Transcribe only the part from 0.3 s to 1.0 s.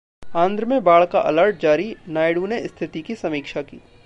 आंध्र में